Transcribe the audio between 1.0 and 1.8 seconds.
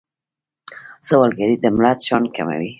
سوالګري د